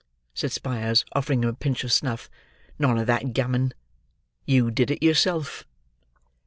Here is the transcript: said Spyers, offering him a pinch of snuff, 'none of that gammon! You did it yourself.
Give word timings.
said 0.33 0.49
Spyers, 0.51 1.05
offering 1.13 1.43
him 1.43 1.49
a 1.49 1.53
pinch 1.53 1.83
of 1.83 1.93
snuff, 1.93 2.27
'none 2.79 2.97
of 2.97 3.05
that 3.05 3.33
gammon! 3.33 3.71
You 4.47 4.71
did 4.71 4.89
it 4.89 5.03
yourself. 5.05 5.63